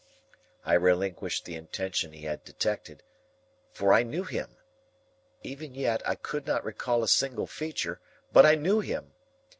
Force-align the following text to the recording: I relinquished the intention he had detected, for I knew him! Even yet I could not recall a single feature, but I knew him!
I 0.65 0.73
relinquished 0.73 1.45
the 1.45 1.53
intention 1.53 2.11
he 2.11 2.23
had 2.23 2.43
detected, 2.43 3.03
for 3.71 3.93
I 3.93 4.01
knew 4.01 4.23
him! 4.23 4.57
Even 5.43 5.75
yet 5.75 6.01
I 6.09 6.15
could 6.15 6.47
not 6.47 6.65
recall 6.65 7.03
a 7.03 7.07
single 7.07 7.45
feature, 7.45 8.01
but 8.33 8.43
I 8.43 8.55
knew 8.55 8.79
him! 8.79 9.13